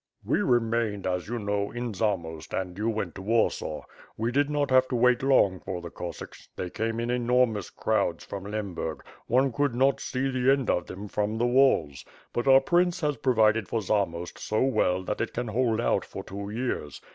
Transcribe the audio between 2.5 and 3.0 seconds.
and you